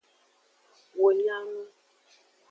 Wo 0.99 1.07
nya 1.21 1.37
nu. 1.49 1.61